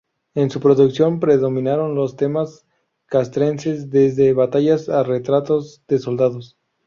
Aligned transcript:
En 0.33 0.49
su 0.49 0.59
producción 0.59 1.19
predominaron 1.19 1.93
los 1.93 2.15
temas 2.15 2.65
castrenses, 3.05 3.91
desde 3.91 4.33
batallas 4.33 4.89
a 4.89 5.03
retratos 5.03 5.83
de 5.87 5.99
soldados. 5.99 6.57